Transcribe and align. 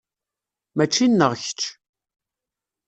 Mačči 0.75 1.05
nneɣ 1.07 1.31
kečč. 1.41 1.61